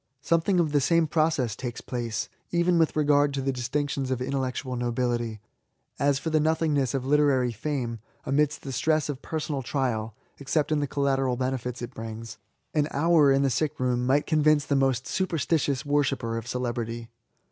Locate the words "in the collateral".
10.71-11.37